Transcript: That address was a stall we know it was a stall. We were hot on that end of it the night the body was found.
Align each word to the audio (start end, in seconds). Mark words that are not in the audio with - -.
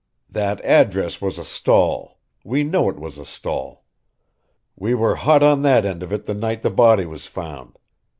That 0.31 0.65
address 0.65 1.21
was 1.21 1.37
a 1.37 1.45
stall 1.45 2.17
we 2.43 2.63
know 2.63 2.89
it 2.89 2.97
was 2.97 3.19
a 3.19 3.23
stall. 3.23 3.85
We 4.75 4.95
were 4.95 5.13
hot 5.13 5.43
on 5.43 5.61
that 5.61 5.85
end 5.85 6.01
of 6.01 6.11
it 6.11 6.25
the 6.25 6.33
night 6.33 6.63
the 6.63 6.71
body 6.71 7.05
was 7.05 7.27
found. 7.27 7.77